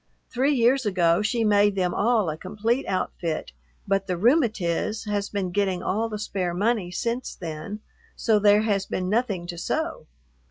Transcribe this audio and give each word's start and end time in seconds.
Three 0.31 0.55
years 0.55 0.83
ago 0.83 1.21
she 1.21 1.43
made 1.43 1.75
them 1.75 1.93
all 1.93 2.27
a 2.27 2.35
complete 2.35 2.87
outfit, 2.87 3.51
but 3.87 4.07
the 4.07 4.17
"rheumatiz" 4.17 5.03
has 5.03 5.29
been 5.29 5.51
getting 5.51 5.83
all 5.83 6.09
the 6.09 6.17
spare 6.17 6.55
money 6.55 6.89
since 6.89 7.35
then, 7.35 7.81
so 8.15 8.39
there 8.39 8.61
has 8.63 8.87
been 8.87 9.09
nothing 9.09 9.45
to 9.45 9.59
sew. 9.59 10.07